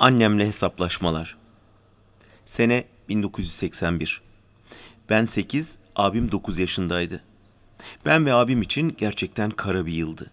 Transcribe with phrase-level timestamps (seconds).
[0.00, 1.36] Annemle hesaplaşmalar.
[2.46, 4.20] Sene 1981.
[5.10, 7.22] Ben 8, abim 9 yaşındaydı.
[8.04, 10.30] Ben ve abim için gerçekten kara bir yıldı.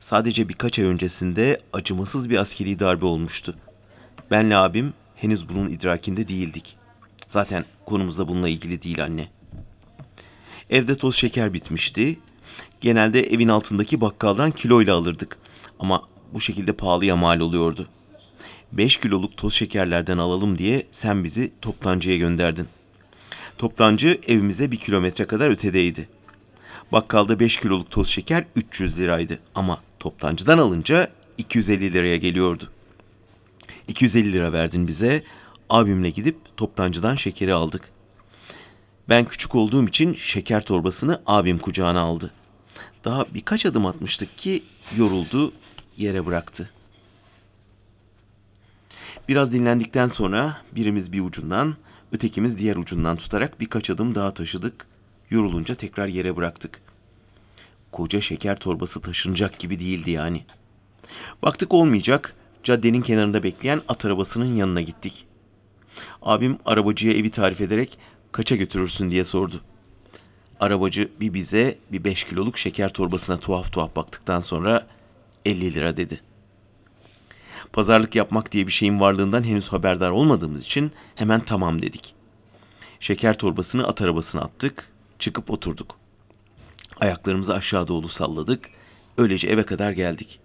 [0.00, 3.54] Sadece birkaç ay öncesinde acımasız bir askeri darbe olmuştu.
[4.30, 6.76] Benle abim henüz bunun idrakinde değildik.
[7.28, 9.28] Zaten konumuz da bununla ilgili değil anne.
[10.70, 12.18] Evde toz şeker bitmişti.
[12.80, 15.38] Genelde evin altındaki bakkaldan kiloyla alırdık.
[15.78, 16.02] Ama
[16.32, 17.88] bu şekilde pahalıya mal oluyordu.
[18.76, 22.68] 5 kiloluk toz şekerlerden alalım diye sen bizi toptancıya gönderdin.
[23.58, 26.08] Toptancı evimize bir kilometre kadar ötedeydi.
[26.92, 32.70] Bakkalda 5 kiloluk toz şeker 300 liraydı ama toptancıdan alınca 250 liraya geliyordu.
[33.88, 35.22] 250 lira verdin bize.
[35.70, 37.88] Abimle gidip toptancıdan şekeri aldık.
[39.08, 42.30] Ben küçük olduğum için şeker torbasını abim kucağına aldı.
[43.04, 44.62] Daha birkaç adım atmıştık ki
[44.96, 45.52] yoruldu,
[45.96, 46.70] yere bıraktı.
[49.28, 51.76] Biraz dinlendikten sonra birimiz bir ucundan,
[52.12, 54.86] ötekimiz diğer ucundan tutarak birkaç adım daha taşıdık.
[55.30, 56.80] Yorulunca tekrar yere bıraktık.
[57.92, 60.44] Koca şeker torbası taşınacak gibi değildi yani.
[61.42, 65.26] Baktık olmayacak, caddenin kenarında bekleyen at arabasının yanına gittik.
[66.22, 67.98] Abim arabacıya evi tarif ederek
[68.32, 69.60] kaça götürürsün diye sordu.
[70.60, 74.86] Arabacı bir bize bir 5 kiloluk şeker torbasına tuhaf tuhaf baktıktan sonra
[75.44, 76.20] 50 lira dedi.
[77.72, 82.14] Pazarlık yapmak diye bir şeyin varlığından henüz haberdar olmadığımız için hemen tamam dedik.
[83.00, 85.96] Şeker torbasını at arabasına attık, çıkıp oturduk.
[87.00, 88.70] Ayaklarımızı aşağı doğru salladık,
[89.18, 90.40] öylece eve kadar geldik.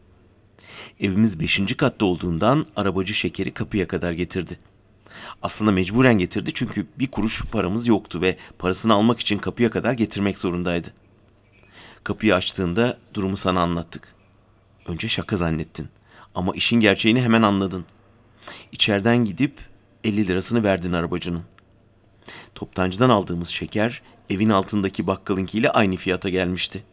[1.00, 4.59] Evimiz beşinci katta olduğundan arabacı şekeri kapıya kadar getirdi.
[5.42, 10.40] Aslında mecburen getirdi çünkü bir kuruş paramız yoktu ve parasını almak için kapıya kadar getirmek
[10.40, 10.94] zorundaydı.
[12.03, 14.16] Kapıyı açtığında durumu sana anlattık.
[14.86, 15.90] Önce şaka zannettin
[16.35, 17.85] ama işin gerçeğini hemen anladın.
[18.72, 19.53] İçeriden gidip
[20.03, 21.44] 50 lirasını verdin arabacının.
[22.55, 26.84] Toptancıdan aldığımız şeker evin altındaki bakkalınkiyle aynı fiyata gelmişti.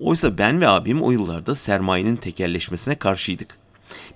[0.00, 3.58] Oysa ben ve abim o yıllarda sermayenin tekelleşmesine karşıydık.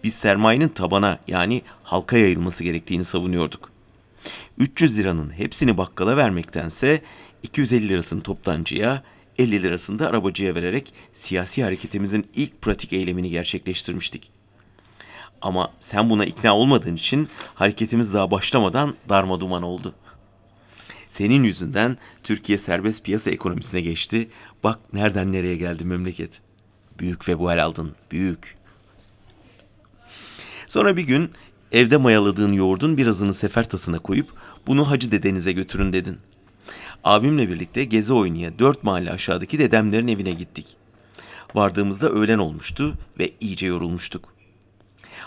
[0.05, 3.71] Biz sermayenin tabana yani halka yayılması gerektiğini savunuyorduk.
[4.59, 7.03] 300 liranın hepsini bakkala vermektense
[7.43, 9.03] 250 lirasını toptancıya,
[9.39, 14.31] 50 lirasını da arabacıya vererek siyasi hareketimizin ilk pratik eylemini gerçekleştirmiştik.
[15.43, 19.95] Ama sen buna ikna olmadığın için hareketimiz daha başlamadan darma duman oldu.
[21.11, 24.29] Senin yüzünden Türkiye serbest piyasa ekonomisine geçti.
[24.65, 26.41] Bak nereden nereye geldi memleket.
[26.99, 28.57] Büyük vebal aldın, büyük.
[30.69, 31.31] Sonra bir gün
[31.73, 34.29] evde mayaladığın yoğurdun birazını sefer tasına koyup
[34.67, 36.19] bunu hacı dedenize götürün dedin.
[37.05, 40.67] Abimle birlikte gezi oynaya dört mahalle aşağıdaki dedemlerin evine gittik.
[41.55, 44.35] Vardığımızda öğlen olmuştu ve iyice yorulmuştuk.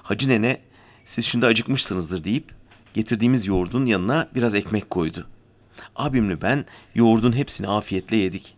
[0.03, 0.57] Hacı nene
[1.05, 2.53] siz şimdi acıkmışsınızdır deyip
[2.93, 5.27] getirdiğimiz yoğurdun yanına biraz ekmek koydu.
[5.95, 8.55] Abimle ben yoğurdun hepsini afiyetle yedik.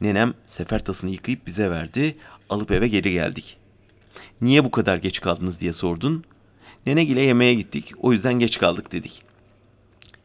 [0.00, 2.16] Nenem sefer tasını yıkayıp bize verdi,
[2.50, 3.56] alıp eve geri geldik.
[4.40, 6.24] Niye bu kadar geç kaldınız diye sordun.
[6.86, 9.22] Nenegile yemeğe gittik, o yüzden geç kaldık dedik.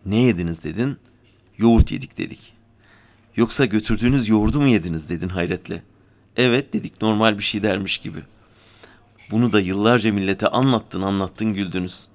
[0.05, 0.97] Ne yediniz dedin?
[1.57, 2.53] Yoğurt yedik dedik.
[3.35, 5.83] Yoksa götürdüğünüz yoğurdu mu yediniz dedin hayretle.
[6.37, 8.19] Evet dedik normal bir şey dermiş gibi.
[9.31, 12.07] Bunu da yıllarca millete anlattın anlattın güldünüz.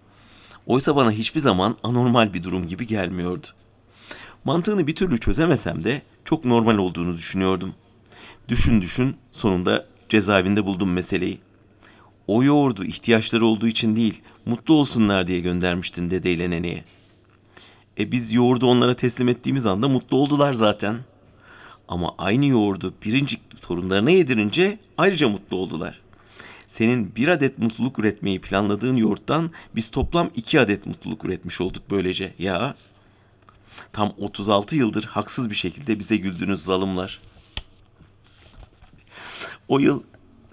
[0.67, 3.47] Oysa bana hiçbir zaman anormal bir durum gibi gelmiyordu.
[4.45, 7.75] Mantığını bir türlü çözemesem de çok normal olduğunu düşünüyordum.
[8.49, 11.39] Düşün düşün sonunda cezaevinde buldum meseleyi.
[12.27, 16.85] O yoğurdu ihtiyaçları olduğu için değil, mutlu olsunlar diye göndermiştin dedeyle neneye.
[17.99, 20.97] E biz yoğurdu onlara teslim ettiğimiz anda mutlu oldular zaten.
[21.89, 26.01] Ama aynı yoğurdu birinci torunlarına yedirince ayrıca mutlu oldular.
[26.69, 32.35] Senin bir adet mutluluk üretmeyi planladığın yoğurttan biz toplam iki adet mutluluk üretmiş olduk böylece.
[32.39, 32.75] Ya
[33.93, 37.21] tam 36 yıldır haksız bir şekilde bize güldünüz zalımlar.
[39.69, 40.03] O yıl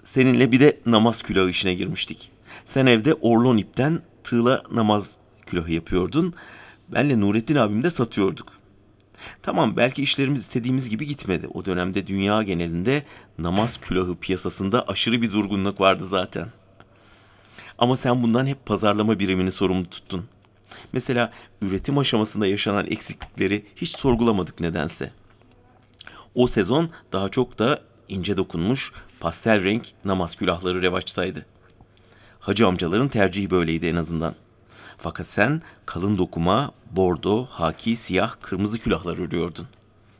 [0.04, 2.30] seninle bir de namaz külahı işine girmiştik.
[2.66, 5.10] Sen evde orlon ipten tığla namaz
[5.46, 6.34] külahı yapıyordun.
[6.88, 8.52] Benle Nurettin abim de satıyorduk.
[9.42, 11.48] Tamam belki işlerimiz istediğimiz gibi gitmedi.
[11.54, 13.02] O dönemde dünya genelinde
[13.38, 16.48] namaz külahı piyasasında aşırı bir durgunluk vardı zaten.
[17.78, 20.24] Ama sen bundan hep pazarlama birimini sorumlu tuttun.
[20.92, 21.32] Mesela
[21.62, 25.10] üretim aşamasında yaşanan eksiklikleri hiç sorgulamadık nedense.
[26.34, 31.46] O sezon daha çok da ince dokunmuş pastel renk namaz külahları revaçtaydı.
[32.40, 34.34] Hacı amcaların tercihi böyleydi en azından.
[34.98, 39.66] Fakat sen kalın dokuma, bordo, haki, siyah, kırmızı külahlar örüyordun.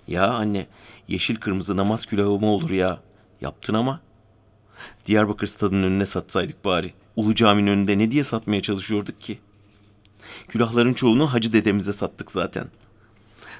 [0.08, 0.66] Ya anne,
[1.08, 3.00] yeşil kırmızı namaz külahı mı olur ya?
[3.40, 4.00] Yaptın ama.
[5.06, 6.94] Diyarbakır stadının önüne satsaydık bari.
[7.16, 9.38] Ulu Cami'nin önünde ne diye satmaya çalışıyorduk ki?
[10.48, 12.66] Külahların çoğunu hacı dedemize sattık zaten.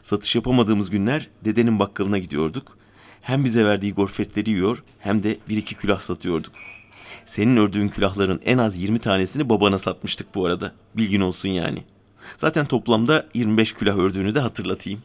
[0.02, 2.78] Satış yapamadığımız günler dedenin bakkalına gidiyorduk.
[3.22, 6.52] Hem bize verdiği gorfetleri yiyor hem de bir iki külah satıyorduk.
[7.26, 10.72] Senin ördüğün külahların en az 20 tanesini babana satmıştık bu arada.
[10.96, 11.84] Bilgin olsun yani.
[12.36, 15.02] Zaten toplamda 25 külah ördüğünü de hatırlatayım.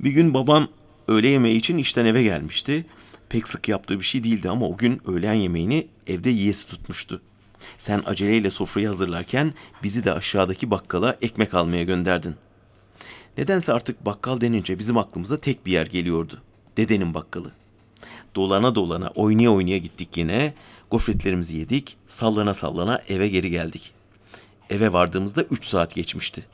[0.00, 0.68] Bir gün babam
[1.08, 2.86] öğle yemeği için işten eve gelmişti.
[3.28, 7.22] Pek sık yaptığı bir şey değildi ama o gün öğlen yemeğini evde yiyesi tutmuştu.
[7.78, 12.34] Sen aceleyle sofrayı hazırlarken bizi de aşağıdaki bakkala ekmek almaya gönderdin.
[13.38, 16.42] Nedense artık bakkal denince bizim aklımıza tek bir yer geliyordu.
[16.76, 17.52] Dedenin bakkalı.
[18.34, 20.54] Dolana dolana oynaya oynaya gittik yine.
[20.90, 21.96] Gofretlerimizi yedik.
[22.08, 23.92] Sallana sallana eve geri geldik.
[24.70, 26.46] Eve vardığımızda 3 saat geçmişti.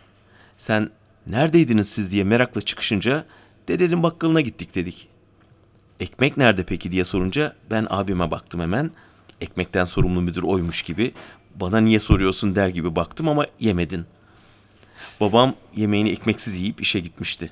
[0.59, 0.91] Sen
[1.27, 3.25] neredeydiniz siz diye merakla çıkışınca
[3.69, 5.09] dedenin bakkalına gittik dedik.
[6.01, 8.91] Ekmek nerede peki diye sorunca ben abime baktım hemen.
[9.41, 11.13] Ekmekten sorumlu müdür oymuş gibi.
[11.55, 14.05] Bana niye soruyorsun der gibi baktım ama yemedin.
[15.21, 17.51] Babam yemeğini ekmeksiz yiyip işe gitmişti.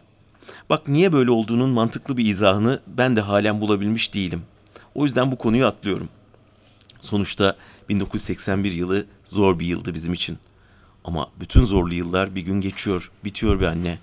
[0.71, 4.43] Bak niye böyle olduğunun mantıklı bir izahını ben de halen bulabilmiş değilim.
[4.95, 6.09] O yüzden bu konuyu atlıyorum.
[7.01, 7.57] Sonuçta
[7.89, 10.39] 1981 yılı zor bir yıldı bizim için.
[11.05, 13.99] Ama bütün zorlu yıllar bir gün geçiyor, bitiyor be anne.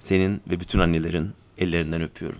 [0.00, 2.38] Senin ve bütün annelerin ellerinden öpüyorum.